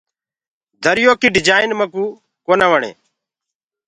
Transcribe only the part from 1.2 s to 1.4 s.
ڪيٚ